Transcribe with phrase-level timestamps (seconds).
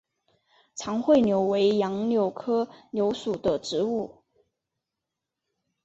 [0.73, 4.23] 长穗柳为杨柳科柳属的植物。